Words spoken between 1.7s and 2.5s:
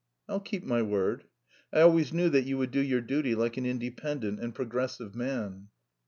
"I always knew that